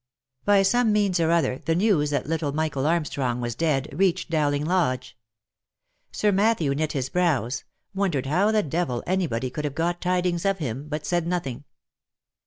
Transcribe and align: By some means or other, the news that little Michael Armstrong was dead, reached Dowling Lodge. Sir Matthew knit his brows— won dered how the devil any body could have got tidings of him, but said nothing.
By 0.45 0.63
some 0.63 0.91
means 0.91 1.19
or 1.19 1.29
other, 1.29 1.59
the 1.59 1.75
news 1.75 2.09
that 2.09 2.25
little 2.25 2.51
Michael 2.51 2.87
Armstrong 2.87 3.39
was 3.39 3.53
dead, 3.53 3.87
reached 3.91 4.31
Dowling 4.31 4.65
Lodge. 4.65 5.15
Sir 6.11 6.31
Matthew 6.31 6.73
knit 6.73 6.93
his 6.93 7.09
brows— 7.09 7.65
won 7.93 8.09
dered 8.09 8.25
how 8.25 8.51
the 8.51 8.63
devil 8.63 9.03
any 9.05 9.27
body 9.27 9.51
could 9.51 9.63
have 9.63 9.75
got 9.75 10.01
tidings 10.01 10.43
of 10.43 10.57
him, 10.57 10.87
but 10.89 11.05
said 11.05 11.27
nothing. 11.27 11.65